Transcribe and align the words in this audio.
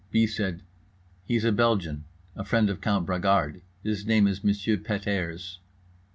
B. 0.09 0.25
said 0.25 0.63
"He's 1.25 1.45
a 1.45 1.51
Belgian, 1.51 2.05
a 2.35 2.43
friend 2.43 2.71
of 2.71 2.81
Count 2.81 3.05
Bragard, 3.05 3.61
his 3.83 4.03
name 4.03 4.25
is 4.25 4.43
Monsieur 4.43 4.77
Pet 4.77 5.05
airs." 5.05 5.59